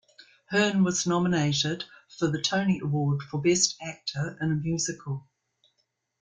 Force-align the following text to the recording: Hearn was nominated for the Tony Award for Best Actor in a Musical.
Hearn 0.49 0.83
was 0.83 1.05
nominated 1.05 1.83
for 2.17 2.25
the 2.27 2.41
Tony 2.41 2.79
Award 2.79 3.21
for 3.21 3.39
Best 3.39 3.75
Actor 3.83 4.35
in 4.41 4.51
a 4.51 4.55
Musical. 4.55 5.27